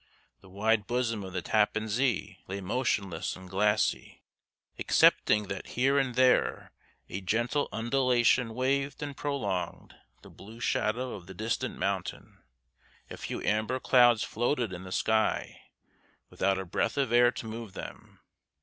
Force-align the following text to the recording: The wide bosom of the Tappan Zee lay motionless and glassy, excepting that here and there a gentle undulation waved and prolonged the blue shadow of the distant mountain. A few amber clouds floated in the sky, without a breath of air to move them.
The 0.39 0.49
wide 0.49 0.87
bosom 0.87 1.23
of 1.23 1.31
the 1.33 1.43
Tappan 1.43 1.87
Zee 1.87 2.39
lay 2.47 2.59
motionless 2.59 3.35
and 3.35 3.47
glassy, 3.47 4.23
excepting 4.79 5.43
that 5.45 5.67
here 5.77 5.99
and 5.99 6.15
there 6.15 6.71
a 7.07 7.21
gentle 7.21 7.69
undulation 7.71 8.55
waved 8.55 9.03
and 9.03 9.15
prolonged 9.15 9.93
the 10.23 10.31
blue 10.31 10.59
shadow 10.59 11.13
of 11.13 11.27
the 11.27 11.35
distant 11.35 11.77
mountain. 11.77 12.39
A 13.11 13.17
few 13.17 13.43
amber 13.43 13.79
clouds 13.79 14.23
floated 14.23 14.73
in 14.73 14.85
the 14.85 14.91
sky, 14.91 15.61
without 16.31 16.57
a 16.57 16.65
breath 16.65 16.97
of 16.97 17.11
air 17.11 17.31
to 17.33 17.45
move 17.45 17.73
them. 17.73 18.21